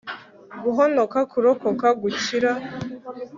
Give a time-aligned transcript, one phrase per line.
[0.63, 2.51] guhonoka kurokoka, gukira